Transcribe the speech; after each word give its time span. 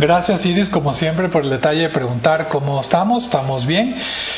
Gracias 0.00 0.46
Iris, 0.46 0.70
como 0.70 0.94
siempre, 0.94 1.28
por 1.28 1.44
el 1.44 1.50
detalle 1.50 1.82
de 1.82 1.88
preguntar 1.90 2.48
cómo 2.48 2.80
estamos. 2.80 3.24
¿Estamos 3.24 3.66
bien? 3.66 3.94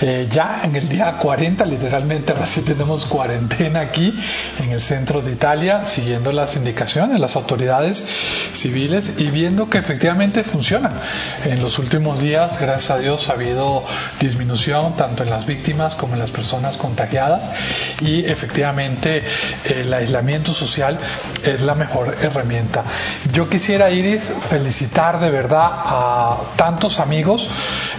Eh, 0.00 0.26
ya 0.28 0.62
en 0.64 0.74
el 0.74 0.88
día 0.88 1.12
40, 1.12 1.64
literalmente, 1.66 2.32
ahora 2.32 2.44
sí 2.44 2.62
tenemos 2.62 3.04
cuarentena 3.04 3.78
aquí 3.78 4.18
en 4.64 4.72
el 4.72 4.82
centro 4.82 5.22
de 5.22 5.30
Italia, 5.30 5.86
siguiendo 5.86 6.32
las 6.32 6.56
indicaciones 6.56 7.20
las 7.20 7.36
autoridades 7.36 8.02
civiles 8.52 9.12
y 9.18 9.28
viendo 9.28 9.70
que 9.70 9.78
efectivamente 9.78 10.42
funcionan. 10.42 10.92
En 11.44 11.62
los 11.62 11.78
últimos 11.78 12.20
días, 12.20 12.60
gracias 12.60 12.90
a 12.90 12.98
Dios, 12.98 13.28
ha 13.28 13.34
habido 13.34 13.84
disminución 14.18 14.96
tanto 14.96 15.22
en 15.22 15.30
las 15.30 15.46
víctimas 15.46 15.94
como 15.94 16.14
en 16.14 16.18
las 16.18 16.32
personas 16.32 16.78
contagiadas 16.78 17.48
y 18.00 18.24
efectivamente 18.24 19.22
el 19.66 19.94
aislamiento 19.94 20.52
social 20.52 20.98
es 21.44 21.62
la 21.62 21.76
mejor 21.76 22.16
herramienta. 22.22 22.82
Yo 23.32 23.48
quisiera, 23.48 23.92
Iris, 23.92 24.32
felicitar 24.50 25.20
de 25.20 25.30
verdad 25.30 25.43
a 25.52 26.36
tantos 26.56 27.00
amigos 27.00 27.48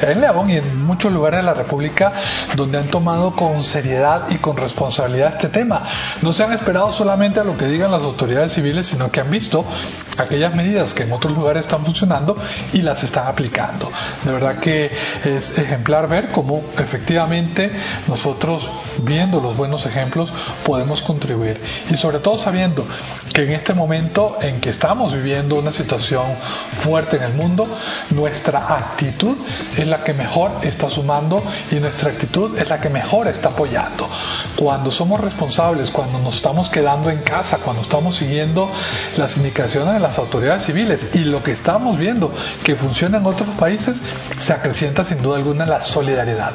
en 0.01 0.21
León 0.21 0.49
y 0.49 0.57
en 0.57 0.85
muchos 0.85 1.11
lugares 1.11 1.39
de 1.39 1.43
la 1.43 1.53
República 1.53 2.13
donde 2.55 2.77
han 2.77 2.87
tomado 2.87 3.35
con 3.35 3.63
seriedad 3.63 4.23
y 4.29 4.35
con 4.35 4.57
responsabilidad 4.57 5.33
este 5.33 5.49
tema. 5.49 5.83
No 6.21 6.33
se 6.33 6.43
han 6.43 6.53
esperado 6.53 6.91
solamente 6.93 7.39
a 7.39 7.43
lo 7.43 7.57
que 7.57 7.67
digan 7.67 7.91
las 7.91 8.03
autoridades 8.03 8.53
civiles, 8.53 8.87
sino 8.87 9.11
que 9.11 9.21
han 9.21 9.31
visto 9.31 9.65
aquellas 10.17 10.55
medidas 10.55 10.93
que 10.93 11.03
en 11.03 11.11
otros 11.11 11.33
lugares 11.33 11.61
están 11.61 11.83
funcionando 11.83 12.37
y 12.73 12.81
las 12.81 13.03
están 13.03 13.27
aplicando. 13.27 13.91
De 14.23 14.31
verdad 14.31 14.57
que 14.59 14.91
es 15.25 15.57
ejemplar 15.57 16.07
ver 16.07 16.29
cómo 16.29 16.63
efectivamente 16.77 17.71
nosotros, 18.07 18.69
viendo 18.99 19.39
los 19.41 19.55
buenos 19.55 19.85
ejemplos, 19.85 20.31
podemos 20.63 21.01
contribuir. 21.01 21.59
Y 21.89 21.97
sobre 21.97 22.19
todo 22.19 22.37
sabiendo 22.37 22.85
que 23.33 23.43
en 23.43 23.51
este 23.51 23.73
momento 23.73 24.37
en 24.41 24.61
que 24.61 24.69
estamos 24.69 25.13
viviendo 25.13 25.55
una 25.55 25.71
situación 25.71 26.25
fuerte 26.83 27.17
en 27.17 27.23
el 27.23 27.33
mundo, 27.35 27.67
nuestra 28.11 28.75
actitud 28.75 29.37
es 29.77 29.87
la 29.87 30.03
que 30.03 30.13
mejor 30.13 30.51
está 30.63 30.89
sumando 30.89 31.43
y 31.71 31.75
nuestra 31.75 32.09
actitud 32.09 32.57
es 32.57 32.69
la 32.69 32.79
que 32.79 32.89
mejor 32.89 33.27
está 33.27 33.49
apoyando. 33.49 34.09
Cuando 34.55 34.91
somos 34.91 35.19
responsables, 35.21 35.91
cuando 35.91 36.19
nos 36.19 36.35
estamos 36.35 36.69
quedando 36.69 37.09
en 37.09 37.19
casa, 37.19 37.57
cuando 37.57 37.81
estamos 37.81 38.15
siguiendo 38.15 38.69
las 39.17 39.37
indicaciones 39.37 39.93
de 39.93 39.99
las 39.99 40.17
autoridades 40.17 40.63
civiles 40.63 41.07
y 41.13 41.19
lo 41.19 41.43
que 41.43 41.51
estamos 41.51 41.97
viendo 41.97 42.31
que 42.63 42.75
funciona 42.75 43.17
en 43.17 43.25
otros 43.25 43.49
países, 43.59 44.01
se 44.39 44.53
acrecienta 44.53 45.03
sin 45.03 45.21
duda 45.21 45.37
alguna 45.37 45.65
la 45.65 45.81
solidaridad. 45.81 46.51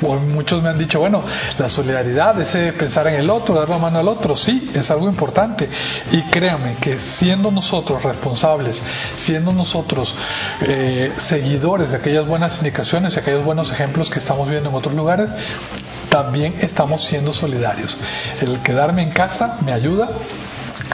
Muchos 0.00 0.62
me 0.62 0.68
han 0.68 0.78
dicho, 0.78 1.00
bueno, 1.00 1.22
la 1.58 1.68
solidaridad 1.68 2.40
es 2.40 2.72
pensar 2.74 3.06
en 3.06 3.14
el 3.14 3.30
otro, 3.30 3.54
dar 3.54 3.68
la 3.68 3.78
mano 3.78 3.98
al 3.98 4.08
otro, 4.08 4.36
sí, 4.36 4.70
es 4.74 4.90
algo 4.90 5.08
importante. 5.08 5.68
Y 6.12 6.22
créanme 6.22 6.76
que 6.80 6.98
siendo 6.98 7.50
nosotros 7.50 8.02
responsables, 8.02 8.82
siendo 9.16 9.52
nosotros 9.52 10.14
eh, 10.62 11.12
seguidores 11.16 11.90
de 11.90 11.96
aquellas 11.96 12.26
buenas 12.26 12.58
indicaciones 12.58 13.16
y 13.16 13.18
aquellos 13.20 13.44
buenos 13.44 13.70
ejemplos 13.70 14.10
que 14.10 14.18
estamos 14.18 14.48
viendo 14.48 14.70
en 14.70 14.74
otros 14.74 14.94
lugares, 14.94 15.28
también 16.08 16.54
estamos 16.60 17.04
siendo 17.04 17.32
solidarios. 17.32 17.43
El 18.40 18.60
quedarme 18.62 19.02
en 19.02 19.10
casa 19.10 19.58
me 19.64 19.72
ayuda 19.72 20.08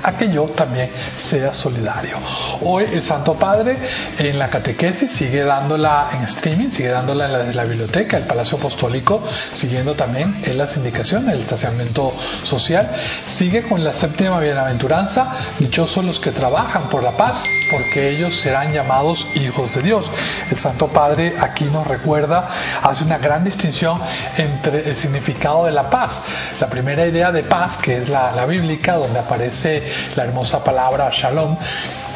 a 0.03 0.12
que 0.12 0.31
yo 0.31 0.45
también 0.45 0.89
sea 1.19 1.53
solidario. 1.53 2.17
Hoy 2.62 2.84
el 2.92 3.03
Santo 3.03 3.34
Padre 3.34 3.77
en 4.19 4.39
la 4.39 4.48
catequesis 4.48 5.11
sigue 5.11 5.45
dándola 5.45 6.09
en 6.14 6.22
streaming, 6.25 6.70
sigue 6.70 6.89
dándola 6.89 7.27
en 7.27 7.56
la, 7.56 7.64
biblioteca, 7.64 8.17
el 8.17 8.25
Palacio 8.25 8.59
Apostólico, 8.59 9.22
siguiendo 9.55 9.95
también 9.95 10.34
en 10.45 10.59
las 10.59 10.77
indicaciones 10.77 11.33
del 11.33 11.41
estacionamiento 11.41 12.12
social. 12.42 12.91
Sigue 13.27 13.62
con 13.62 13.84
la 13.84 13.92
séptima 13.92 14.39
bienaventuranza, 14.41 15.37
dichosos 15.59 16.05
los 16.05 16.20
que 16.20 16.31
trabajan 16.31 16.89
por 16.89 17.03
la 17.03 17.12
paz, 17.12 17.44
porque 17.70 18.10
ellos 18.10 18.34
serán 18.34 18.72
llamados 18.72 19.26
hijos 19.34 19.75
de 19.75 19.82
Dios. 19.82 20.10
El 20.50 20.59
Santo 20.59 20.88
Padre 20.88 21.34
aquí 21.41 21.65
nos 21.65 21.87
recuerda, 21.87 22.49
hace 22.82 23.05
una 23.05 23.19
gran 23.19 23.44
distinción 23.44 24.00
entre 24.37 24.88
el 24.88 24.97
significado 24.97 25.66
de 25.66 25.72
la 25.72 25.91
paz. 25.91 26.22
La 26.60 26.69
primera 26.69 27.06
idea 27.06 27.32
de 27.32 27.43
paz, 27.43 27.76
que 27.76 27.99
es 27.99 28.09
la 28.09 28.44
bíblica, 28.47 28.94
donde 28.94 29.19
aparece 29.19 29.69
la 30.16 30.25
hermosa 30.25 30.64
palabra 30.64 31.10
shalom 31.12 31.56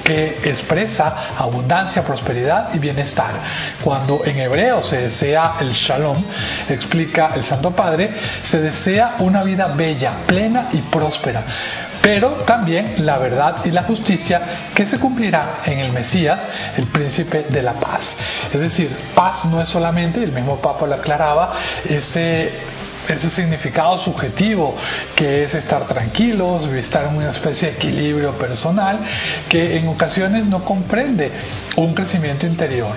que 0.05 0.39
expresa 0.45 1.15
abundancia, 1.39 2.03
prosperidad 2.03 2.75
y 2.75 2.79
bienestar. 2.79 3.31
Cuando 3.83 4.23
en 4.25 4.39
hebreo 4.39 4.83
se 4.83 4.99
desea 4.99 5.55
el 5.61 5.73
shalom, 5.73 6.23
explica 6.69 7.31
el 7.35 7.43
Santo 7.43 7.71
Padre, 7.71 8.11
se 8.45 8.61
desea 8.61 9.17
una 9.21 9.43
vida 9.43 9.69
bella, 9.69 10.13
plena 10.27 10.69
y 10.73 10.79
próspera, 10.79 11.43
pero 12.03 12.29
también 12.45 12.97
la 12.99 13.17
verdad 13.17 13.65
y 13.65 13.71
la 13.71 13.83
justicia 13.85 14.43
que 14.75 14.87
se 14.87 14.99
cumplirá 14.99 15.61
en 15.65 15.79
el 15.79 15.91
Mesías, 15.91 16.39
el 16.77 16.87
príncipe 16.87 17.47
de 17.49 17.63
la 17.63 17.73
paz. 17.73 18.17
Es 18.53 18.61
decir, 18.61 18.91
paz 19.15 19.47
no 19.47 19.63
es 19.63 19.71
solamente, 19.71 20.23
el 20.23 20.33
mismo 20.33 20.57
Papa 20.57 20.87
lo 20.87 20.97
aclaraba, 20.97 21.55
ese 21.89 22.53
ese 23.09 23.31
significado 23.31 23.99
subjetivo 23.99 24.75
que 25.17 25.45
es 25.45 25.55
estar 25.55 25.87
tranquilos, 25.87 26.67
estar 26.67 27.07
en 27.07 27.17
una 27.17 27.31
especie 27.31 27.71
de 27.71 27.77
equilibrio 27.77 28.33
personal 28.33 28.99
que 29.49 29.79
en 29.79 29.89
ocasiones 29.89 30.47
no 30.47 30.65
comprende 30.65 31.31
un 31.77 31.95
crecimiento 31.95 32.47
interior. 32.47 32.91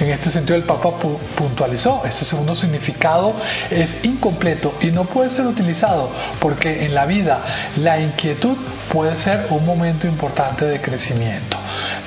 En 0.00 0.10
este 0.10 0.30
sentido 0.30 0.56
el 0.56 0.64
Papa 0.64 0.90
puntualizó, 1.36 2.02
este 2.04 2.24
segundo 2.24 2.54
significado 2.54 3.34
es 3.70 4.04
incompleto 4.04 4.74
y 4.82 4.86
no 4.86 5.04
puede 5.04 5.30
ser 5.30 5.46
utilizado 5.46 6.10
porque 6.40 6.84
en 6.84 6.94
la 6.94 7.06
vida 7.06 7.40
la 7.82 8.00
inquietud 8.00 8.56
puede 8.92 9.16
ser 9.16 9.46
un 9.50 9.64
momento 9.64 10.06
importante 10.06 10.64
de 10.64 10.80
crecimiento 10.80 11.56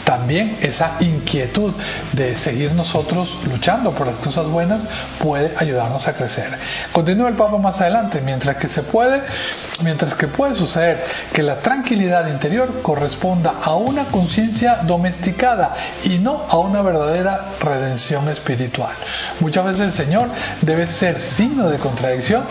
también 0.08 0.58
esa 0.62 0.94
inquietud 1.02 1.74
de 2.14 2.38
seguir 2.38 2.72
nosotros 2.72 3.40
luchando 3.52 3.92
por 3.92 4.08
las 4.08 4.16
cosas 4.16 4.48
buenas 4.48 4.80
puede 5.22 5.52
ayudarnos 5.58 6.08
a 6.08 6.14
crecer. 6.14 6.48
Continúa 6.94 7.28
el 7.28 7.36
Papa 7.36 7.58
más 7.58 7.82
adelante, 7.82 8.22
mientras 8.22 8.56
que 8.56 8.70
se 8.70 8.84
puede, 8.84 9.22
mientras 9.84 10.14
que 10.14 10.28
puede 10.28 10.56
suceder 10.56 11.04
que 11.34 11.44
la 11.44 11.60
tranquilidad 11.60 12.30
interior 12.30 12.82
corresponda 12.84 13.56
a 13.62 13.76
una 13.76 14.06
conciencia 14.06 14.78
domesticada 14.84 15.76
y 16.06 16.20
no 16.20 16.42
a 16.48 16.58
una 16.58 16.82
verdadera 16.82 17.42
redención 17.60 18.30
espiritual. 18.30 18.94
Muchas 19.42 19.66
veces 19.66 19.82
el 19.82 19.92
Señor 19.92 20.30
debe 20.62 20.88
ser 20.88 21.20
signo 21.20 21.70
de 21.70 21.80
contradicción, 21.80 22.44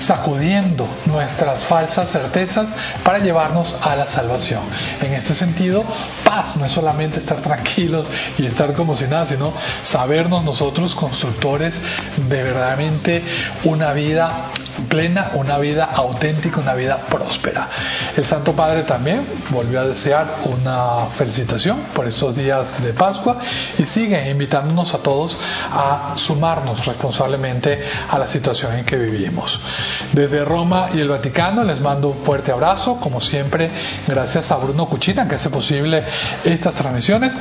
sacudiendo 0.00 0.88
nuestras 1.04 1.66
falsas 1.66 2.08
certezas 2.08 2.66
para 3.04 3.18
llevarnos 3.18 3.76
a 3.82 3.94
la 3.96 4.06
salvación. 4.06 4.62
En 5.02 5.12
este 5.12 5.34
sentido, 5.34 5.84
paz 6.24 6.56
no 6.56 6.64
es 6.64 6.72
solamente 6.72 7.18
estar 7.20 7.38
tranquilos 7.38 8.06
y 8.38 8.46
estar 8.46 8.72
como 8.72 8.96
si 8.96 9.04
nada, 9.04 9.26
sino 9.26 9.52
sabernos 9.82 10.42
nosotros 10.44 10.94
constructores 10.94 11.80
de 12.28 12.42
verdaderamente 12.42 13.22
una 13.64 13.92
vida 13.92 14.32
plena, 14.88 15.30
una 15.34 15.58
vida 15.58 15.84
auténtica, 15.84 16.60
una 16.60 16.74
vida 16.74 16.96
próspera. 16.96 17.68
El 18.16 18.24
Santo 18.24 18.52
Padre 18.52 18.82
también 18.82 19.24
volvió 19.50 19.80
a 19.80 19.86
desear 19.86 20.26
una 20.44 21.06
felicitación 21.06 21.78
por 21.94 22.06
estos 22.06 22.36
días 22.36 22.82
de 22.82 22.92
Pascua 22.92 23.38
y 23.78 23.84
sigue 23.84 24.30
invitándonos 24.30 24.94
a 24.94 24.98
todos 24.98 25.36
a 25.72 26.14
sumarnos 26.16 26.86
responsablemente 26.86 27.82
a 28.10 28.18
la 28.18 28.26
situación 28.26 28.74
en 28.74 28.84
que 28.84 28.96
vivimos. 28.96 29.60
Desde 30.12 30.44
Roma 30.44 30.88
y 30.92 31.00
el 31.00 31.08
Vaticano 31.08 31.64
les 31.64 31.80
mando 31.80 32.08
un 32.08 32.24
fuerte 32.24 32.52
abrazo, 32.52 32.93
como 33.00 33.20
siempre, 33.20 33.70
gracias 34.06 34.50
a 34.52 34.56
Bruno 34.56 34.86
Cuchina 34.86 35.28
que 35.28 35.36
hace 35.36 35.50
posible 35.50 36.02
estas 36.44 36.74
transmisiones. 36.74 37.32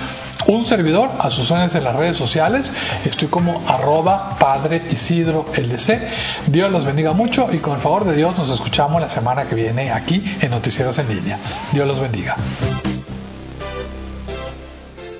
Un 0.48 0.66
servidor 0.66 1.10
a 1.20 1.30
sus 1.30 1.50
órdenes 1.52 1.76
en 1.76 1.84
las 1.84 1.96
redes 1.96 2.18
sociales. 2.18 2.72
Estoy 3.06 3.28
como 3.28 3.64
arroba 3.68 4.38
Padre 4.40 4.82
Isidro 4.92 5.46
LC. 5.56 6.02
Dios 6.48 6.72
los 6.72 6.86
bendiga 6.86 7.14
mucho 7.14 7.48
y 7.52 7.58
con 7.58 7.74
el 7.74 7.80
favor 7.80 8.06
de 8.06 8.16
Dios 8.16 8.38
nos 8.38 8.50
escuchamos 8.50 9.02
la 9.02 9.10
semana 9.10 9.46
que 9.46 9.56
viene 9.56 9.92
aquí 9.92 10.24
en 10.42 10.52
Noticieros 10.52 10.98
en 11.00 11.08
Línea. 11.10 11.40
Dios 11.72 11.88
los 11.88 12.00
bendiga. 12.00 12.36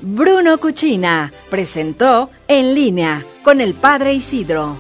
Bruno 0.02 0.58
Cuchina 0.58 1.32
presentó 1.50 2.30
En 2.48 2.76
línea 2.76 3.24
con 3.44 3.62
el 3.62 3.74
Padre 3.74 4.14
Isidro. 4.14 4.78